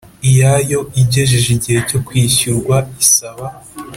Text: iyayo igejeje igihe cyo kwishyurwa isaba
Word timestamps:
iyayo 0.29 0.79
igejeje 1.01 1.49
igihe 1.57 1.79
cyo 1.89 1.99
kwishyurwa 2.07 2.75
isaba 3.03 3.45